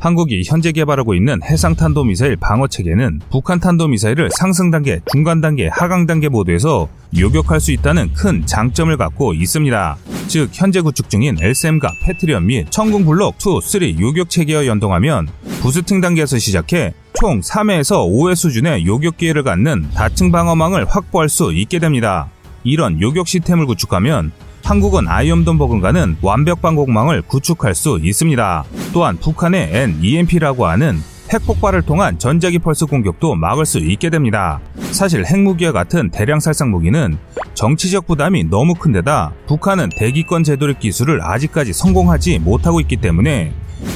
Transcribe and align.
한국이 0.00 0.42
현재 0.46 0.72
개발하고 0.72 1.14
있는 1.14 1.42
해상 1.44 1.76
탄도 1.76 2.04
미사일 2.04 2.34
방어 2.36 2.66
체계는 2.66 3.20
북한 3.30 3.60
탄도 3.60 3.86
미사일을 3.88 4.30
상승 4.32 4.70
단계, 4.70 5.00
중간 5.12 5.42
단계, 5.42 5.68
하강 5.68 6.06
단계 6.06 6.30
모두에서 6.30 6.88
요격할 7.16 7.60
수 7.60 7.70
있다는 7.70 8.14
큰 8.14 8.44
장점을 8.46 8.96
갖고 8.96 9.34
있습니다. 9.34 9.96
즉 10.26 10.48
현재 10.52 10.80
구축 10.80 11.10
중인 11.10 11.36
LSM과 11.38 11.92
패트리언 12.02 12.46
및 12.46 12.70
천궁 12.70 13.04
블록 13.04 13.36
2, 13.36 13.60
3 13.60 14.00
요격 14.00 14.30
체계와 14.30 14.64
연동하면 14.66 15.28
부스팅 15.60 16.00
단계에서 16.00 16.38
시작해 16.38 16.94
총 17.12 17.40
3회에서 17.40 18.10
5회 18.10 18.34
수준의 18.34 18.86
요격 18.86 19.18
기회를 19.18 19.42
갖는 19.42 19.90
다층 19.94 20.32
방어망을 20.32 20.86
확보할 20.86 21.28
수 21.28 21.52
있게 21.52 21.78
됩니다. 21.78 22.30
이런 22.64 22.98
요격 23.02 23.28
시스템을 23.28 23.66
구축하면 23.66 24.32
한국은 24.70 25.08
아이엄돈 25.08 25.58
버금가는 25.58 26.18
완벽 26.22 26.62
방공망을 26.62 27.22
구축할 27.22 27.74
수 27.74 27.98
있습니다. 28.00 28.62
또한 28.92 29.16
북한의 29.16 29.68
NEMP라고 29.72 30.64
하는 30.64 31.02
핵폭발을 31.32 31.82
통한 31.82 32.18
전자기 32.18 32.58
펄스 32.58 32.86
공격도 32.86 33.36
막을 33.36 33.64
수 33.64 33.78
있게 33.78 34.10
됩니다. 34.10 34.60
사실 34.90 35.24
핵무기와 35.24 35.72
같은 35.72 36.10
대량 36.10 36.40
살상 36.40 36.70
무기는 36.70 37.16
정치적 37.54 38.06
부담이 38.06 38.44
너무 38.44 38.74
큰데다 38.74 39.32
북한은 39.46 39.90
대기권 39.96 40.42
제도력 40.44 40.80
기술을 40.80 41.22
아직까지 41.22 41.72
성공하지 41.72 42.40
못하고 42.40 42.80
있기 42.80 42.96
때문에 42.96 43.52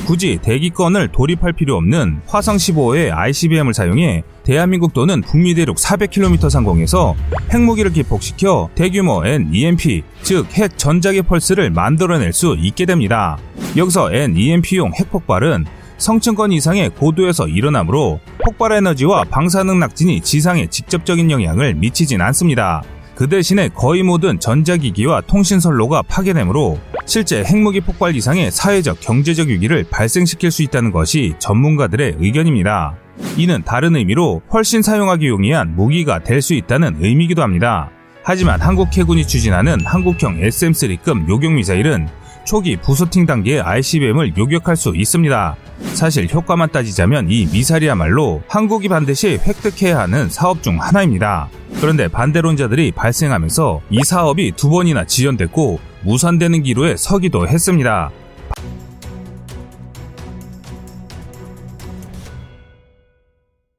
굳이 0.07 0.39
대기권을 0.41 1.09
돌입할 1.09 1.53
필요 1.53 1.77
없는 1.77 2.21
화성 2.27 2.57
15호의 2.57 3.11
ICBM을 3.13 3.75
사용해 3.75 4.23
대한민국 4.45 4.95
또는 4.95 5.21
북미 5.21 5.55
대륙 5.55 5.77
400km 5.77 6.49
상공에서 6.49 7.15
핵무기를 7.53 7.93
기폭시켜 7.93 8.71
대규모 8.75 9.25
NEMP, 9.27 10.03
즉 10.23 10.47
핵 10.59 10.79
전자기 10.79 11.21
펄스를 11.23 11.71
만들어낼 11.71 12.33
수 12.33 12.57
있게 12.59 12.87
됩니다. 12.87 13.39
여기서 13.77 14.13
NEMP용 14.13 14.93
핵폭발은 14.95 15.67
성층권 16.05 16.53
이상의 16.53 16.91
고도에서 16.91 17.49
일어나므로 17.49 18.21
폭발 18.45 18.73
에너지와 18.73 19.25
방사능 19.25 19.79
낙진이 19.79 20.21
지상에 20.21 20.67
직접적인 20.67 21.31
영향을 21.31 21.73
미치진 21.73 22.21
않습니다. 22.21 22.83
그 23.15 23.27
대신에 23.27 23.71
거의 23.71 24.03
모든 24.03 24.39
전자기기와 24.39 25.23
통신선로가 25.23 26.03
파괴되므로 26.03 26.79
실제 27.07 27.43
핵무기 27.43 27.81
폭발 27.81 28.15
이상의 28.15 28.51
사회적 28.51 29.01
경제적 29.01 29.49
위기를 29.49 29.87
발생시킬 29.91 30.51
수 30.51 30.63
있다는 30.63 30.93
것이 30.93 31.37
전문가들의 31.39 32.17
의견입니다. 32.19 32.97
이는 33.39 33.63
다른 33.65 33.97
의미로 33.97 34.43
훨씬 34.53 34.83
사용하기 34.83 35.27
용이한 35.27 35.75
무기가 35.75 36.23
될 36.23 36.43
수 36.43 36.53
있다는 36.53 36.99
의미이기도 37.01 37.41
합니다. 37.41 37.89
하지만 38.23 38.61
한국 38.61 38.95
해군이 38.95 39.27
추진하는 39.27 39.79
한국형 39.87 40.41
SM-3급 40.43 41.31
요격 41.31 41.53
미사일은 41.53 42.09
초기 42.45 42.77
부스팅 42.77 43.27
단계의 43.27 43.61
ICBM을 43.61 44.37
요격할 44.37 44.77
수 44.77 44.93
있습니다. 44.95 45.57
사실 45.95 46.29
효과만 46.33 46.71
따지자면 46.71 47.31
이 47.31 47.47
미사일이야말로 47.47 48.43
한국이 48.49 48.89
반드시 48.89 49.39
획득해야 49.45 49.99
하는 50.01 50.29
사업 50.29 50.63
중 50.63 50.81
하나입니다. 50.81 51.49
그런데 51.81 52.09
반대론자들이 52.09 52.93
발생하면서 52.93 53.81
이 53.91 54.01
사업이 54.05 54.53
두 54.57 54.69
번이나 54.69 55.05
지연됐고 55.05 55.81
무산되는 56.03 56.63
기로에 56.63 56.97
서기도 56.97 57.49
했습니다. 57.49 58.11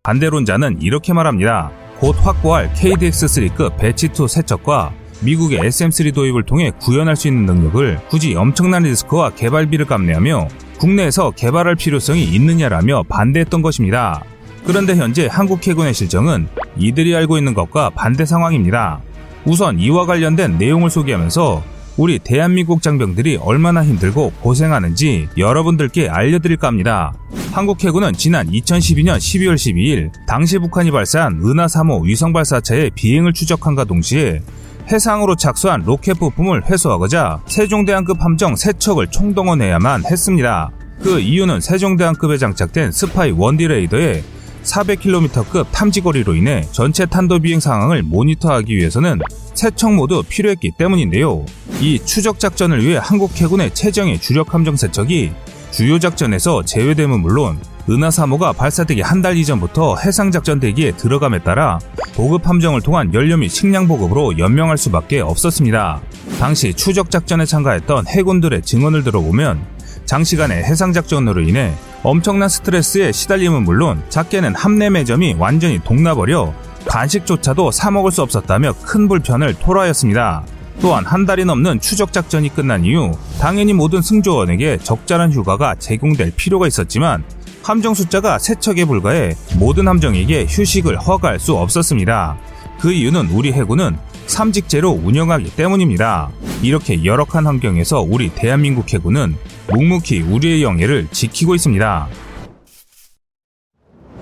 반대론자는 0.03 0.81
이렇게 0.81 1.13
말합니다. 1.13 1.71
곧 1.99 2.15
확보할 2.19 2.71
KDX-3급 2.73 3.77
배치2 3.77 4.27
세척과 4.27 4.93
미국의 5.21 5.59
SM3 5.59 6.13
도입을 6.13 6.43
통해 6.43 6.71
구현할 6.79 7.15
수 7.15 7.27
있는 7.27 7.45
능력을 7.45 7.99
굳이 8.09 8.35
엄청난 8.35 8.83
리스크와 8.83 9.31
개발비를 9.31 9.85
감내하며 9.85 10.47
국내에서 10.77 11.31
개발할 11.31 11.75
필요성이 11.75 12.23
있느냐라며 12.23 13.03
반대했던 13.03 13.61
것입니다. 13.61 14.23
그런데 14.65 14.95
현재 14.95 15.27
한국 15.31 15.65
해군의 15.65 15.93
실정은 15.93 16.47
이들이 16.77 17.15
알고 17.15 17.37
있는 17.37 17.53
것과 17.53 17.91
반대 17.91 18.25
상황입니다. 18.25 18.99
우선 19.45 19.79
이와 19.79 20.05
관련된 20.05 20.57
내용을 20.57 20.89
소개하면서 20.89 21.63
우리 21.97 22.19
대한민국 22.19 22.81
장병들이 22.81 23.37
얼마나 23.37 23.85
힘들고 23.85 24.33
고생하는지 24.41 25.29
여러분들께 25.37 26.09
알려드릴까 26.09 26.67
합니다. 26.67 27.13
한국 27.53 27.81
해군은 27.81 28.11
지난 28.13 28.47
2012년 28.47 29.15
12월 29.15 29.55
12일 29.55 30.11
당시 30.27 30.59
북한이 30.59 30.91
발사한 30.91 31.41
은하 31.45 31.67
3호 31.67 32.03
위성 32.03 32.33
발사체의 32.33 32.91
비행을 32.95 33.31
추적함과 33.31 33.85
동시에 33.85 34.41
해상으로 34.91 35.35
착수한 35.35 35.81
로켓 35.83 36.13
부품을 36.19 36.69
회수하고자 36.69 37.41
세종대왕급 37.47 38.23
함정 38.23 38.53
3척을 38.53 39.11
총동원해야만 39.11 40.05
했습니다. 40.05 40.71
그 41.01 41.19
이유는 41.19 41.59
세종대왕급에 41.59 42.37
장착된 42.37 42.91
SPY-1D 42.91 43.67
레이더의 43.67 44.23
400km급 44.63 45.67
탐지거리로 45.71 46.35
인해 46.35 46.67
전체 46.71 47.05
탄도 47.05 47.39
비행 47.39 47.59
상황을 47.59 48.03
모니터하기 48.03 48.75
위해서는 48.75 49.19
세 49.53 49.67
척 49.67 49.93
모두 49.93 50.23
필요했기 50.27 50.71
때문인데요. 50.77 51.45
이 51.79 51.99
추적 51.99 52.39
작전을 52.39 52.83
위해 52.83 52.99
한국 53.01 53.39
해군의 53.39 53.73
최정예 53.73 54.19
주력 54.19 54.53
함정 54.53 54.75
세 54.75 54.91
척이 54.91 55.31
주요 55.71 55.99
작전에서 55.99 56.63
제외됨은 56.63 57.19
물론 57.19 57.59
은하 57.89 58.09
3호가 58.09 58.55
발사되기 58.55 59.01
한 59.01 59.21
달 59.21 59.37
이전부터 59.37 59.95
해상작전 59.97 60.59
대기에 60.59 60.91
들어감에 60.91 61.39
따라 61.39 61.79
보급 62.13 62.47
함정을 62.47 62.81
통한 62.81 63.11
연료 63.13 63.37
및 63.37 63.49
식량 63.49 63.87
보급으로 63.87 64.37
연명할 64.37 64.77
수밖에 64.77 65.19
없었습니다. 65.19 65.99
당시 66.39 66.73
추적 66.75 67.09
작전에 67.09 67.45
참가했던 67.45 68.07
해군들의 68.07 68.61
증언을 68.61 69.03
들어보면 69.03 69.65
장시간의 70.05 70.63
해상작전으로 70.63 71.41
인해 71.41 71.73
엄청난 72.03 72.49
스트레스에 72.49 73.11
시달림은 73.11 73.63
물론 73.63 74.03
작게는 74.09 74.53
함내 74.53 74.91
매점이 74.91 75.35
완전히 75.39 75.79
동나버려 75.83 76.53
간식조차도 76.87 77.71
사 77.71 77.89
먹을 77.89 78.11
수 78.11 78.21
없었다며 78.21 78.73
큰 78.83 79.07
불편을 79.07 79.55
토로하였습니다. 79.55 80.43
또한 80.81 81.03
한 81.05 81.25
달이 81.25 81.45
넘는 81.45 81.79
추적 81.79 82.13
작전이 82.13 82.53
끝난 82.53 82.85
이후 82.85 83.11
당연히 83.39 83.73
모든 83.73 84.03
승조원에게 84.03 84.77
적절한 84.83 85.31
휴가가 85.31 85.73
제공될 85.73 86.33
필요가 86.35 86.67
있었지만 86.67 87.23
함정 87.65 87.95
숫자가 87.95 88.37
세척에 88.37 88.85
불과해 88.85 89.33
모든 89.57 89.87
함정에게 89.87 90.45
휴식을 90.47 90.99
허가할 90.99 91.39
수 91.39 91.55
없었습니다. 91.55 92.37
그 92.79 92.91
이유는 92.91 93.29
우리 93.31 93.51
해군은 93.51 93.97
삼직제로 94.27 94.91
운영하기 94.91 95.55
때문입니다. 95.55 96.29
이렇게 96.61 97.03
열악한 97.03 97.47
환경에서 97.47 98.01
우리 98.01 98.29
대한민국 98.29 98.93
해군은 98.93 99.35
묵묵히 99.71 100.21
우리의 100.21 100.61
영예를 100.61 101.07
지키고 101.09 101.55
있습니다. 101.55 102.07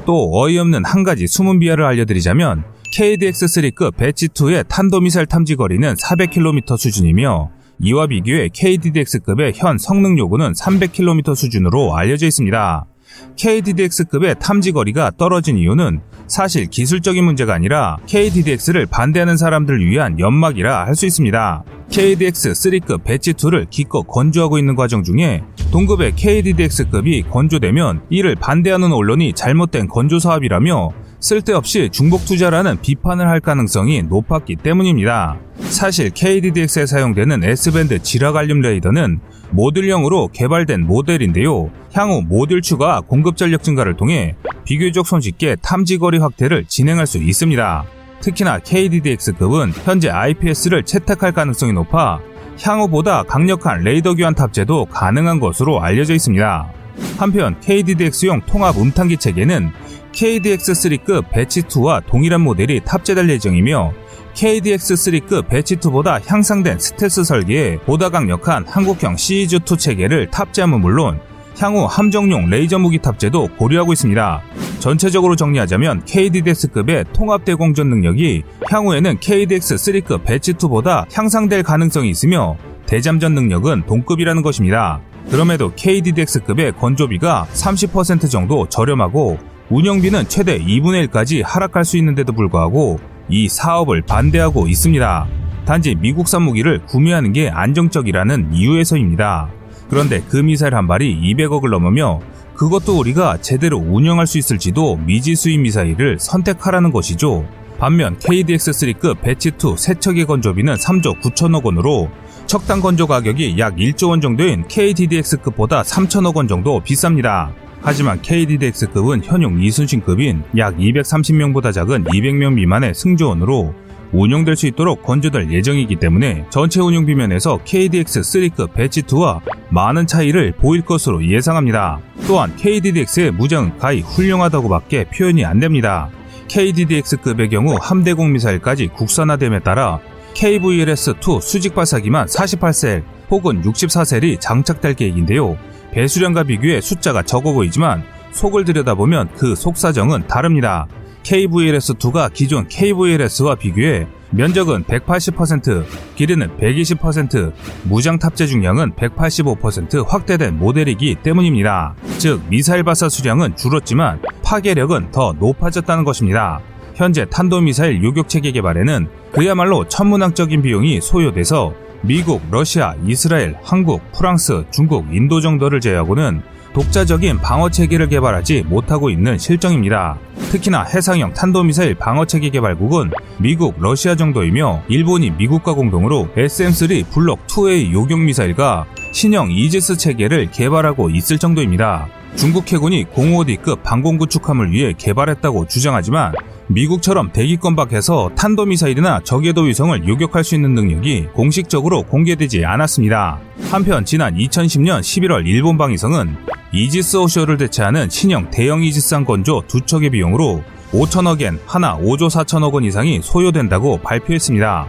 또 0.05 0.31
어이없는 0.33 0.85
한 0.85 1.03
가지 1.03 1.27
숨은 1.27 1.59
비하를 1.59 1.83
알려드리자면 1.83 2.63
KDX-3급 2.93 3.97
배치2의 3.97 4.69
탄도미사일 4.69 5.25
탐지 5.25 5.57
거리는 5.57 5.93
400km 5.95 6.77
수준이며 6.77 7.51
이와 7.81 8.07
비교해 8.07 8.47
KDDX급의 8.53 9.51
현 9.55 9.77
성능 9.77 10.17
요구는 10.17 10.53
300km 10.53 11.35
수준으로 11.35 11.97
알려져 11.97 12.25
있습니다. 12.25 12.85
KDDX급의 13.35 14.35
탐지 14.39 14.71
거리가 14.71 15.11
떨어진 15.17 15.57
이유는 15.57 16.01
사실 16.27 16.67
기술적인 16.67 17.23
문제가 17.23 17.53
아니라 17.53 17.97
KDDX를 18.07 18.85
반대하는 18.87 19.37
사람들을 19.37 19.85
위한 19.85 20.19
연막이라 20.19 20.85
할 20.85 20.95
수 20.95 21.05
있습니다. 21.05 21.63
KDX 21.91 22.51
3급 22.51 23.03
배치2를 23.03 23.67
기껏 23.69 24.03
건조하고 24.03 24.57
있는 24.57 24.75
과정 24.75 25.03
중에 25.03 25.43
동급의 25.71 26.15
KDDX급이 26.15 27.23
건조되면 27.23 28.03
이를 28.09 28.35
반대하는 28.35 28.91
언론이 28.91 29.33
잘못된 29.33 29.87
건조 29.87 30.19
사업이라며 30.19 30.89
쓸데없이 31.23 31.87
중복 31.89 32.25
투자라는 32.25 32.81
비판을 32.81 33.29
할 33.29 33.39
가능성이 33.39 34.03
높았기 34.03 34.57
때문입니다. 34.57 35.37
사실 35.69 36.09
KDDX에 36.09 36.85
사용되는 36.85 37.45
S밴드 37.45 38.03
지락 38.03 38.35
알륨 38.35 38.59
레이더는 38.59 39.21
모듈형으로 39.51 40.27
개발된 40.33 40.85
모델인데요. 40.85 41.71
향후 41.93 42.21
모듈 42.27 42.61
추가 42.61 42.99
공급 42.99 43.37
전력 43.37 43.63
증가를 43.63 43.95
통해 43.95 44.35
비교적 44.65 45.07
손쉽게 45.07 45.55
탐지거리 45.61 46.17
확대를 46.17 46.65
진행할 46.65 47.07
수 47.07 47.19
있습니다. 47.19 47.85
특히나 48.19 48.59
KDDX급은 48.59 49.71
현재 49.85 50.09
IPS를 50.09 50.83
채택할 50.83 51.31
가능성이 51.31 51.71
높아 51.71 52.19
향후 52.61 53.01
보다 53.01 53.23
강력한 53.23 53.83
레이더 53.83 54.15
교환 54.15 54.35
탑재도 54.35 54.87
가능한 54.87 55.39
것으로 55.39 55.81
알려져 55.81 56.15
있습니다. 56.15 56.69
한편 57.17 57.59
KDDX용 57.61 58.41
통합 58.45 58.77
음탐기 58.77 59.15
체계는 59.15 59.71
KDX3급 60.13 61.29
Batch2와 61.31 62.05
동일한 62.05 62.41
모델이 62.41 62.81
탑재될 62.85 63.29
예정이며 63.29 63.93
KDX3급 64.35 65.47
Batch2보다 65.47 66.21
향상된 66.25 66.79
스텔스 66.79 67.23
설계에 67.23 67.77
보다 67.79 68.09
강력한 68.09 68.65
한국형 68.67 69.15
CIWS2 69.15 69.77
체계를 69.77 70.29
탑재함은 70.31 70.81
물론 70.81 71.19
향후 71.59 71.85
함정용 71.85 72.49
레이저 72.49 72.79
무기 72.79 72.97
탑재도 72.99 73.49
고려하고 73.57 73.93
있습니다. 73.93 74.41
전체적으로 74.79 75.35
정리하자면 75.35 76.05
KDDX급의 76.05 77.05
통합 77.13 77.45
대공전 77.45 77.89
능력이 77.89 78.43
향후에는 78.69 79.17
KDX3급 79.17 80.25
배치2보다 80.25 81.05
향상될 81.15 81.63
가능성이 81.63 82.09
있으며 82.09 82.57
대잠전 82.87 83.33
능력은 83.33 83.85
동급이라는 83.85 84.41
것입니다. 84.41 85.01
그럼에도 85.29 85.71
KDDX급의 85.75 86.73
건조비가 86.73 87.47
30% 87.53 88.29
정도 88.29 88.67
저렴하고 88.67 89.37
운영비는 89.69 90.27
최대 90.27 90.59
2분의 90.59 91.07
1까지 91.07 91.41
하락할 91.43 91.85
수 91.85 91.97
있는데도 91.97 92.33
불구하고 92.33 92.99
이 93.29 93.47
사업을 93.47 94.01
반대하고 94.01 94.67
있습니다. 94.67 95.27
단지 95.65 95.95
미국산 95.95 96.41
무기를 96.41 96.85
구매하는 96.85 97.31
게 97.31 97.49
안정적이라는 97.49 98.53
이유에서입니다. 98.53 99.49
그런데 99.89 100.21
그 100.29 100.37
미사일 100.37 100.75
한 100.75 100.87
발이 100.87 101.33
200억을 101.33 101.69
넘으며 101.69 102.19
그것도 102.55 102.99
우리가 102.99 103.37
제대로 103.37 103.77
운영할 103.77 104.27
수 104.27 104.37
있을지도 104.37 104.97
미지수인 104.97 105.61
미사일을 105.61 106.19
선택하라는 106.19 106.91
것이죠. 106.91 107.45
반면 107.79 108.17
KDX3급 108.19 109.21
배치2 109.21 109.77
세척의 109.77 110.25
건조비는 110.25 110.75
3조 110.75 111.21
9천억 111.21 111.63
원으로 111.63 112.09
척당 112.45 112.81
건조 112.81 113.07
가격이 113.07 113.57
약 113.57 113.77
1조 113.77 114.09
원 114.09 114.21
정도인 114.21 114.67
KDDX급보다 114.67 115.81
3천억 115.81 116.35
원 116.35 116.47
정도 116.47 116.81
비쌉니다. 116.81 117.62
하지만 117.83 118.21
KDDX급은 118.21 119.23
현용 119.25 119.61
이순신급인 119.61 120.43
약 120.57 120.77
230명보다 120.77 121.73
작은 121.73 122.05
200명 122.05 122.53
미만의 122.53 122.93
승조원으로 122.95 123.73
운용될 124.13 124.55
수 124.55 124.67
있도록 124.67 125.03
건조될 125.03 125.51
예정이기 125.51 125.97
때문에 125.97 126.45
전체 126.49 126.79
운용비 126.79 127.15
면에서 127.15 127.59
KDX3급 127.65 128.73
배치2와 128.73 129.41
많은 129.69 130.07
차이를 130.07 130.53
보일 130.53 130.83
것으로 130.83 131.27
예상합니다. 131.27 131.99
또한 132.25 132.55
KDDX의 132.55 133.31
무장은 133.31 133.77
가히 133.79 134.01
훌륭하다고밖에 134.01 135.05
표현이 135.05 135.43
안 135.43 135.59
됩니다. 135.59 136.09
KDDX급의 136.47 137.49
경우 137.49 137.75
함대공 137.81 138.31
미사일까지 138.31 138.87
국산화됨에 138.87 139.59
따라 139.59 139.99
KVLS-2 140.35 141.41
수직 141.41 141.75
발사기만 141.75 142.27
48셀 142.27 143.03
혹은 143.29 143.61
64셀이 143.61 144.39
장착될 144.39 144.93
계획인데요. 144.93 145.57
배수량과 145.93 146.43
비교해 146.43 146.81
숫자가 146.81 147.23
적어 147.23 147.53
보이지만 147.53 148.03
속을 148.31 148.65
들여다보면 148.65 149.29
그 149.35 149.55
속사정은 149.55 150.27
다릅니다. 150.27 150.87
KVLS2가 151.23 152.33
기존 152.33 152.67
KVLS와 152.67 153.55
비교해 153.55 154.07
면적은 154.31 154.83
180%, 154.85 155.85
길이는 156.15 156.57
120%, 156.57 157.53
무장 157.83 158.17
탑재 158.17 158.47
중량은 158.47 158.93
185% 158.93 160.07
확대된 160.07 160.57
모델이기 160.57 161.17
때문입니다. 161.21 161.93
즉, 162.17 162.41
미사일 162.49 162.83
발사 162.83 163.07
수량은 163.07 163.55
줄었지만 163.55 164.19
파괴력은 164.43 165.11
더 165.11 165.33
높아졌다는 165.39 166.03
것입니다. 166.03 166.59
현재 166.95 167.25
탄도미사일 167.25 168.03
요격체계 168.03 168.51
개발에는 168.51 169.07
그야말로 169.31 169.87
천문학적인 169.87 170.63
비용이 170.63 170.99
소요돼서 171.01 171.73
미국, 172.05 172.41
러시아, 172.51 172.95
이스라엘, 173.07 173.55
한국, 173.63 174.01
프랑스, 174.11 174.65
중국, 174.71 175.05
인도 175.15 175.39
정도를 175.39 175.79
제외하고는 175.79 176.41
독자적인 176.73 177.37
방어 177.37 177.69
체계를 177.69 178.09
개발하지 178.09 178.63
못하고 178.63 179.09
있는 179.09 179.37
실정입니다. 179.37 180.17
특히나 180.51 180.83
해상형 180.83 181.33
탄도미사일 181.33 181.95
방어 181.95 182.25
체계 182.25 182.49
개발국은 182.49 183.11
미국, 183.37 183.75
러시아 183.79 184.15
정도이며 184.15 184.83
일본이 184.89 185.29
미국과 185.31 185.75
공동으로 185.75 186.27
SM-3 186.35 187.09
블록 187.09 187.47
2A 187.47 187.93
요격 187.93 188.19
미사일과 188.19 188.85
신형 189.13 189.51
이지스 189.51 189.95
체계를 189.95 190.51
개발하고 190.51 191.09
있을 191.09 191.37
정도입니다. 191.37 192.09
중국 192.35 192.71
해군이 192.71 193.05
05D급 193.05 193.83
방공구축함을 193.83 194.71
위해 194.71 194.93
개발했다고 194.97 195.67
주장하지만 195.67 196.33
미국처럼 196.67 197.31
대기권 197.31 197.75
밖에서 197.75 198.31
탄도미사일이나 198.35 199.21
저궤도 199.23 199.61
위성을 199.61 200.07
요격할 200.07 200.43
수 200.43 200.55
있는 200.55 200.73
능력이 200.73 201.27
공식적으로 201.33 202.03
공개되지 202.03 202.65
않았습니다. 202.65 203.39
한편 203.69 204.03
지난 204.05 204.35
2010년 204.35 205.01
11월 205.01 205.45
일본 205.45 205.77
방위성은 205.77 206.35
이지스 206.73 207.17
오쇼를 207.17 207.57
대체하는 207.57 208.09
신형 208.09 208.49
대형 208.49 208.83
이지스함 208.83 209.25
건조 209.25 209.63
두 209.67 209.81
척의 209.81 210.09
비용으로 210.09 210.63
5천억엔 210.91 211.59
하나 211.65 211.97
5조 211.97 212.29
4천억 212.29 212.73
원 212.73 212.83
이상이 212.83 213.19
소요된다고 213.21 213.99
발표했습니다. 214.01 214.87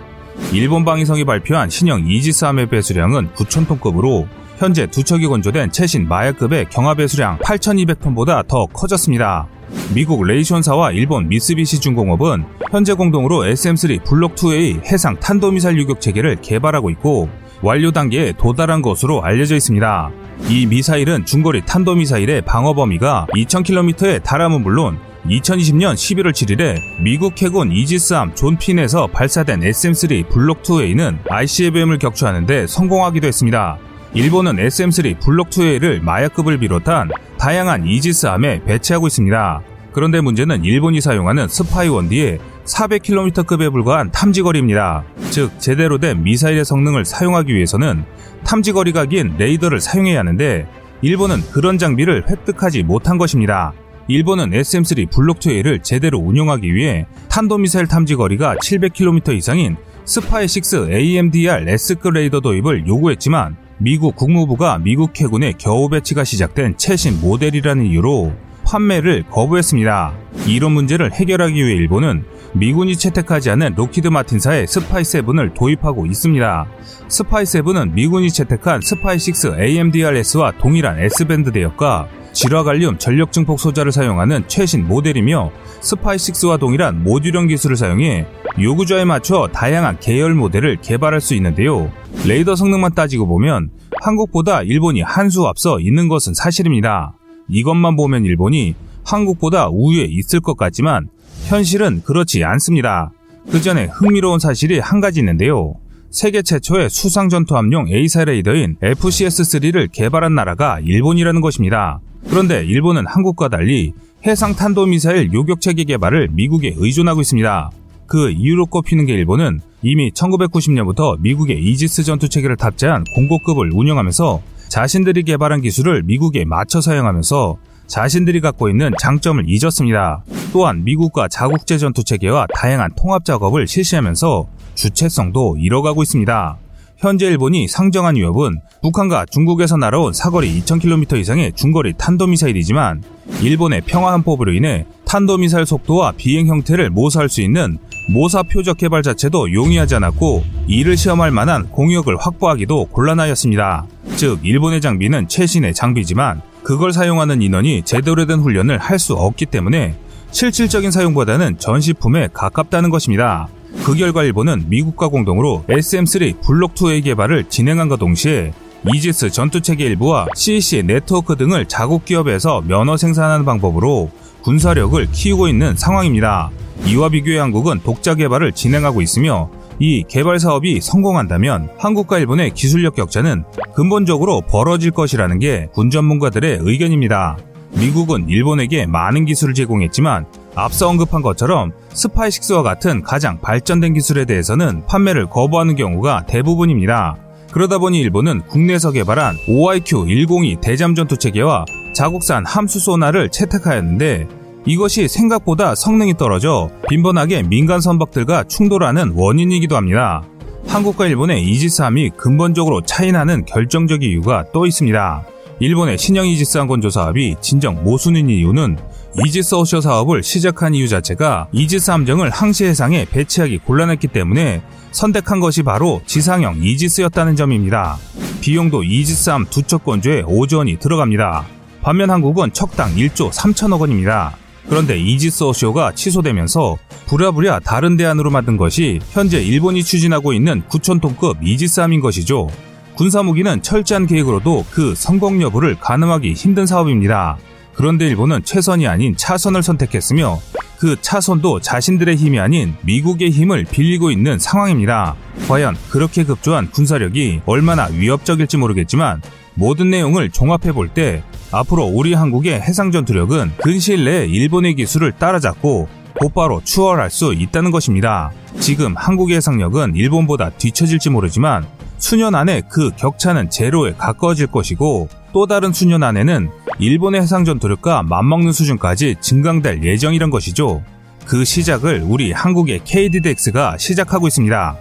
일본 0.52 0.84
방위성이 0.84 1.24
발표한 1.24 1.70
신형 1.70 2.06
이지스 2.08 2.44
함의 2.44 2.68
배수량은 2.68 3.30
9천톤급으로 3.34 4.26
현재 4.56 4.86
두 4.86 5.02
척이 5.02 5.26
건조된 5.26 5.72
최신 5.72 6.06
마약급의 6.06 6.66
경하 6.70 6.94
배수량 6.94 7.38
8,200톤보다 7.38 8.46
더 8.46 8.66
커졌습니다. 8.66 9.48
미국 9.94 10.24
레이션사와 10.24 10.92
일본 10.92 11.28
미쓰비시 11.28 11.80
중공업은 11.80 12.44
현재 12.70 12.94
공동으로 12.94 13.44
SM3 13.44 14.04
블록2A 14.04 14.84
해상 14.84 15.18
탄도미사일 15.18 15.78
유격 15.78 16.00
체계를 16.00 16.36
개발하고 16.40 16.90
있고 16.90 17.28
완료 17.62 17.90
단계에 17.90 18.32
도달한 18.38 18.82
것으로 18.82 19.22
알려져 19.24 19.56
있습니다. 19.56 20.10
이 20.48 20.66
미사일은 20.66 21.24
중거리 21.24 21.64
탄도미사일의 21.64 22.42
방어 22.42 22.74
범위가 22.74 23.26
2,000km에 23.34 24.22
달함은 24.22 24.62
물론 24.62 24.98
2020년 25.26 25.94
11월 25.94 26.32
7일에 26.32 26.76
미국 27.02 27.40
해군 27.40 27.72
이지스함 27.72 28.34
존핀에서 28.34 29.06
발사된 29.08 29.60
SM3 29.60 30.28
블록2A는 30.28 31.18
ICBM을 31.28 31.98
격추하는데 31.98 32.66
성공하기도 32.66 33.26
했습니다. 33.26 33.78
일본은 34.14 34.56
SM3 34.56 35.18
블록2A를 35.18 36.00
마약급을 36.00 36.58
비롯한 36.58 37.10
다양한 37.36 37.84
이지스함에 37.84 38.62
배치하고 38.62 39.08
있습니다. 39.08 39.62
그런데 39.90 40.20
문제는 40.20 40.64
일본이 40.64 41.00
사용하는 41.00 41.48
스파이 41.48 41.88
원디의 41.88 42.38
400km급에 42.64 43.72
불과한 43.72 44.12
탐지거리입니다. 44.12 45.02
즉, 45.30 45.50
제대로 45.58 45.98
된 45.98 46.22
미사일의 46.22 46.64
성능을 46.64 47.04
사용하기 47.04 47.52
위해서는 47.52 48.04
탐지거리가 48.44 49.06
긴 49.06 49.34
레이더를 49.36 49.80
사용해야 49.80 50.20
하는데, 50.20 50.68
일본은 51.02 51.40
그런 51.50 51.76
장비를 51.76 52.30
획득하지 52.30 52.84
못한 52.84 53.18
것입니다. 53.18 53.72
일본은 54.06 54.50
SM3 54.50 55.10
Block2A를 55.10 55.82
제대로 55.82 56.18
운용하기 56.18 56.72
위해 56.72 57.06
탄도미사일 57.28 57.88
탐지거리가 57.88 58.56
700km 58.56 59.36
이상인 59.36 59.76
SPY6 60.04 60.92
AMDR 60.92 61.64
S급 61.68 62.12
레이더 62.12 62.40
도입을 62.40 62.86
요구했지만 62.86 63.63
미국 63.78 64.14
국무부가 64.14 64.78
미국 64.78 65.18
해군의 65.20 65.54
겨우 65.58 65.88
배치가 65.88 66.22
시작된 66.22 66.76
최신 66.76 67.20
모델이라는 67.20 67.84
이유로 67.84 68.32
판매를 68.64 69.24
거부했습니다. 69.30 70.14
이런 70.46 70.72
문제를 70.72 71.12
해결하기 71.12 71.54
위해 71.54 71.74
일본은 71.74 72.24
미군이 72.54 72.96
채택하지 72.96 73.50
않은 73.50 73.74
록히드 73.76 74.08
마틴사의 74.08 74.66
SPY7을 74.66 75.54
도입하고 75.54 76.06
있습니다. 76.06 76.66
SPY7은 77.08 77.92
미군이 77.92 78.30
채택한 78.30 78.80
스파이 78.80 79.16
6 79.16 79.60
AMDRS와 79.60 80.52
동일한 80.52 81.00
S밴드 81.00 81.50
대역과 81.50 82.08
질화갈륨 82.34 82.98
전력 82.98 83.32
증폭 83.32 83.60
소자를 83.60 83.92
사용하는 83.92 84.44
최신 84.48 84.86
모델이며 84.86 85.50
SPY6와 85.80 86.58
동일한 86.58 87.02
모듈형 87.04 87.46
기술을 87.46 87.76
사용해 87.76 88.26
요구자에 88.60 89.04
맞춰 89.04 89.48
다양한 89.52 89.98
계열 90.00 90.34
모델을 90.34 90.78
개발할 90.82 91.20
수 91.20 91.34
있는데요. 91.34 91.90
레이더 92.26 92.56
성능만 92.56 92.94
따지고 92.94 93.26
보면 93.26 93.70
한국보다 94.02 94.62
일본이 94.62 95.00
한 95.00 95.30
수 95.30 95.46
앞서 95.46 95.80
있는 95.80 96.08
것은 96.08 96.34
사실입니다. 96.34 97.16
이것만 97.48 97.96
보면 97.96 98.24
일본이 98.24 98.74
한국보다 99.04 99.68
우위에 99.68 100.04
있을 100.04 100.40
것 100.40 100.56
같지만 100.56 101.08
현실은 101.46 102.02
그렇지 102.04 102.42
않습니다. 102.44 103.10
그 103.50 103.60
전에 103.60 103.84
흥미로운 103.86 104.38
사실이 104.38 104.80
한 104.80 105.00
가지 105.00 105.20
있는데요. 105.20 105.74
세계 106.10 106.42
최초의 106.42 106.90
수상 106.90 107.28
전투함용 107.28 107.88
AESA 107.88 108.24
레이더인 108.24 108.76
FCS-3를 108.82 109.88
개발한 109.92 110.34
나라가 110.34 110.78
일본이라는 110.80 111.40
것입니다. 111.40 112.00
그런데 112.28 112.64
일본은 112.64 113.06
한국과 113.06 113.48
달리 113.48 113.92
해상 114.26 114.54
탄도미사일 114.54 115.32
요격 115.32 115.60
체계 115.60 115.84
개발을 115.84 116.28
미국에 116.32 116.74
의존하고 116.76 117.20
있습니다. 117.20 117.70
그 118.06 118.30
이유로 118.30 118.66
꼽히는 118.66 119.06
게 119.06 119.14
일본은 119.14 119.60
이미 119.82 120.10
1990년부터 120.12 121.20
미국의 121.20 121.62
이지스 121.62 122.04
전투 122.04 122.28
체계를 122.28 122.56
탑재한 122.56 123.04
공고급을 123.14 123.70
운영하면서 123.72 124.42
자신들이 124.68 125.22
개발한 125.24 125.60
기술을 125.60 126.02
미국에 126.04 126.44
맞춰 126.44 126.80
사용하면서 126.80 127.56
자신들이 127.86 128.40
갖고 128.40 128.70
있는 128.70 128.92
장점을 128.98 129.44
잃었습니다. 129.46 130.24
또한 130.52 130.84
미국과 130.84 131.28
자국제 131.28 131.78
전투 131.78 132.02
체계와 132.02 132.46
다양한 132.54 132.92
통합 132.96 133.24
작업을 133.24 133.66
실시하면서 133.66 134.46
주체성도 134.74 135.56
잃어가고 135.58 136.02
있습니다. 136.02 136.56
현재 137.04 137.26
일본이 137.26 137.68
상정한 137.68 138.16
위협은 138.16 138.62
북한과 138.80 139.26
중국에서 139.30 139.76
날아온 139.76 140.14
사거리 140.14 140.58
2000km 140.62 141.18
이상의 141.18 141.52
중거리 141.52 141.92
탄도미사일이지만 141.98 143.02
일본의 143.42 143.82
평화헌법으로 143.82 144.54
인해 144.54 144.86
탄도미사일 145.04 145.66
속도와 145.66 146.12
비행 146.16 146.46
형태를 146.46 146.88
모사할 146.88 147.28
수 147.28 147.42
있는 147.42 147.76
모사 148.08 148.42
표적 148.42 148.78
개발 148.78 149.02
자체도 149.02 149.52
용이하지 149.52 149.96
않았고 149.96 150.44
이를 150.66 150.96
시험할 150.96 151.30
만한 151.30 151.68
공역을 151.68 152.16
확보하기도 152.16 152.86
곤란하였습니다. 152.86 153.84
즉 154.16 154.40
일본의 154.42 154.80
장비는 154.80 155.28
최신의 155.28 155.74
장비지만 155.74 156.40
그걸 156.62 156.94
사용하는 156.94 157.42
인원이 157.42 157.82
제대로 157.82 158.24
된 158.24 158.40
훈련을 158.40 158.78
할 158.78 158.98
수 158.98 159.12
없기 159.12 159.44
때문에 159.44 159.94
실질적인 160.30 160.90
사용보다는 160.90 161.58
전시품에 161.58 162.30
가깝다는 162.32 162.88
것입니다. 162.88 163.48
그 163.82 163.94
결과 163.94 164.22
일본은 164.22 164.64
미국과 164.68 165.08
공동으로 165.08 165.64
SM3 165.68 166.40
블록2A 166.40 167.04
개발을 167.04 167.44
진행한과 167.48 167.96
동시에 167.96 168.52
이지스 168.94 169.30
전투체계 169.30 169.84
일부와 169.84 170.26
CC 170.34 170.82
네트워크 170.82 171.36
등을 171.36 171.66
자국 171.66 172.04
기업에서 172.04 172.62
면허 172.66 172.96
생산하는 172.96 173.44
방법으로 173.44 174.10
군사력을 174.42 175.06
키우고 175.10 175.48
있는 175.48 175.74
상황입니다. 175.76 176.50
이와 176.86 177.08
비교해 177.08 177.38
한국은 177.38 177.80
독자 177.82 178.14
개발을 178.14 178.52
진행하고 178.52 179.00
있으며 179.00 179.50
이 179.78 180.04
개발 180.08 180.38
사업이 180.38 180.80
성공한다면 180.80 181.70
한국과 181.78 182.18
일본의 182.18 182.52
기술력 182.52 182.94
격차는 182.94 183.44
근본적으로 183.74 184.42
벌어질 184.42 184.90
것이라는 184.92 185.38
게 185.38 185.68
군 185.72 185.90
전문가들의 185.90 186.58
의견입니다. 186.60 187.38
미국은 187.72 188.28
일본에게 188.28 188.86
많은 188.86 189.24
기술을 189.24 189.54
제공했지만 189.54 190.26
앞서 190.56 190.88
언급한 190.88 191.22
것처럼 191.22 191.72
스파이식스와 191.92 192.62
같은 192.62 193.02
가장 193.02 193.40
발전된 193.40 193.94
기술에 193.94 194.24
대해서는 194.24 194.86
판매를 194.86 195.26
거부하는 195.26 195.74
경우가 195.74 196.26
대부분입니다. 196.26 197.16
그러다 197.50 197.78
보니 197.78 198.00
일본은 198.00 198.42
국내에서 198.48 198.90
개발한 198.92 199.36
OIQ-102 199.48 200.60
대잠 200.60 200.94
전투 200.94 201.16
체계와 201.16 201.64
자국산 201.94 202.44
함수 202.46 202.80
소나를 202.80 203.30
채택하였는데 203.30 204.26
이것이 204.66 205.08
생각보다 205.08 205.74
성능이 205.74 206.16
떨어져 206.16 206.70
빈번하게 206.88 207.42
민간 207.42 207.80
선박들과 207.80 208.44
충돌하는 208.44 209.12
원인이기도 209.14 209.76
합니다. 209.76 210.22
한국과 210.66 211.06
일본의 211.06 211.44
이지스함이 211.44 212.10
근본적으로 212.16 212.80
차이나는 212.80 213.44
결정적 213.44 214.02
이유가 214.02 214.44
또 214.52 214.66
있습니다. 214.66 215.26
일본의 215.60 215.98
신형 215.98 216.26
이지스함 216.26 216.58
건조 216.58 216.90
사업이 216.90 217.36
진정 217.40 217.84
모순인 217.84 218.30
이유는 218.30 218.78
이지스 219.22 219.54
어쇼어 219.54 219.80
사업을 219.80 220.22
시작한 220.22 220.74
이유 220.74 220.88
자체가 220.88 221.46
이지스 221.52 221.90
함정을 221.90 222.30
항시 222.30 222.64
해상에 222.64 223.04
배치하기 223.04 223.58
곤란했기 223.58 224.08
때문에 224.08 224.60
선택한 224.90 225.38
것이 225.40 225.62
바로 225.62 226.00
지상형 226.06 226.62
이지스였다는 226.62 227.36
점입니다. 227.36 227.96
비용도 228.40 228.82
이지스함 228.82 229.46
두 229.50 229.62
척 229.62 229.84
건조에 229.84 230.22
5조 230.22 230.58
원이 230.58 230.78
들어갑니다. 230.78 231.46
반면 231.82 232.10
한국은 232.10 232.52
척당 232.52 232.94
1조 232.96 233.30
3천억 233.30 233.80
원입니다. 233.80 234.36
그런데 234.68 234.98
이지스 234.98 235.44
어쇼어가 235.44 235.92
취소되면서 235.92 236.76
부랴부랴 237.06 237.60
다른 237.60 237.96
대안으로 237.96 238.30
만든 238.30 238.56
것이 238.56 238.98
현재 239.10 239.40
일본이 239.40 239.84
추진하고 239.84 240.32
있는 240.32 240.62
9천톤급 240.68 241.36
이지스함인 241.46 242.00
것이죠. 242.00 242.48
군사무기는 242.96 243.62
철저한 243.62 244.06
계획으로도 244.06 244.64
그 244.70 244.94
성공 244.96 245.40
여부를 245.42 245.76
가늠하기 245.78 246.32
힘든 246.32 246.66
사업입니다. 246.66 247.36
그런데 247.74 248.06
일본은 248.06 248.44
최선이 248.44 248.86
아닌 248.86 249.16
차선을 249.16 249.62
선택했으며 249.62 250.40
그 250.78 250.96
차선도 251.00 251.60
자신들의 251.60 252.16
힘이 252.16 252.38
아닌 252.40 252.74
미국의 252.82 253.30
힘을 253.30 253.64
빌리고 253.64 254.10
있는 254.10 254.38
상황입니다. 254.38 255.14
과연 255.48 255.76
그렇게 255.90 256.24
급조한 256.24 256.70
군사력이 256.70 257.42
얼마나 257.46 257.86
위협적일지 257.86 258.56
모르겠지만 258.56 259.22
모든 259.54 259.90
내용을 259.90 260.30
종합해 260.30 260.72
볼 260.72 260.88
때 260.88 261.22
앞으로 261.52 261.84
우리 261.84 262.14
한국의 262.14 262.60
해상 262.60 262.90
전투력은 262.90 263.52
근시일 263.58 264.04
내에 264.04 264.26
일본의 264.26 264.74
기술을 264.74 265.12
따라잡고 265.12 265.88
곧바로 266.18 266.60
추월할 266.64 267.10
수 267.10 267.32
있다는 267.32 267.70
것입니다. 267.70 268.30
지금 268.60 268.94
한국의 268.96 269.36
해상력은 269.36 269.94
일본보다 269.96 270.50
뒤처질지 270.50 271.10
모르지만 271.10 271.66
수년 271.98 272.34
안에 272.34 272.62
그 272.68 272.90
격차는 272.96 273.50
제로에 273.50 273.94
가까워질 273.96 274.48
것이고 274.48 275.08
또 275.32 275.46
다른 275.46 275.72
수년 275.72 276.02
안에는 276.02 276.50
일본의 276.78 277.22
해상 277.22 277.44
전투력과 277.44 278.02
맞먹는 278.02 278.52
수준까지 278.52 279.16
증강될 279.20 279.82
예정이란 279.84 280.30
것이죠. 280.30 280.82
그 281.26 281.44
시작을 281.44 282.02
우리 282.04 282.32
한국의 282.32 282.80
KDDX가 282.84 283.78
시작하고 283.78 284.26
있습니다. 284.26 284.76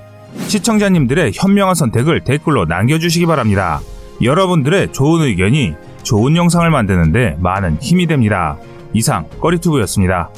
시청자님들의 0.48 1.32
현명한 1.36 1.76
선택을 1.76 2.24
댓글로 2.24 2.66
남겨주시기 2.66 3.26
바랍니다. 3.26 3.80
여러분들의 4.22 4.92
좋은 4.92 5.22
의견이 5.22 5.74
좋은 6.04 6.36
영상을 6.36 6.70
만드는데 6.70 7.38
많은 7.40 7.78
힘이 7.82 8.08
됩니다. 8.08 8.58
이상 8.94 9.28
꺼리투브였습니다. 9.40 10.30